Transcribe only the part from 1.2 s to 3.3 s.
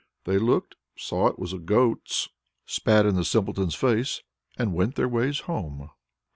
it was a goat's, spat in the